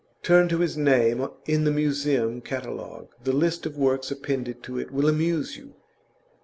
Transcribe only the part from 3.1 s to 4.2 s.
the list of works